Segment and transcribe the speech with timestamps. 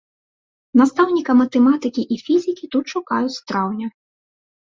[0.79, 3.87] Настаўніка матэматыкі і фізікі тут шукаюць з траўня.